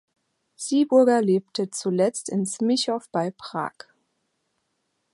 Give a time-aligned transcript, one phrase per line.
[0.55, 3.75] Sieburger lebte zuletzt in Smichow bei Prag.